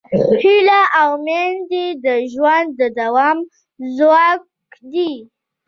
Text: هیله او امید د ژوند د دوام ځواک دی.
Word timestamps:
هیله 0.41 0.81
او 1.01 1.09
امید 1.19 1.69
د 2.05 2.07
ژوند 2.31 2.69
د 2.79 2.81
دوام 2.99 3.37
ځواک 3.97 4.41
دی. 4.91 5.13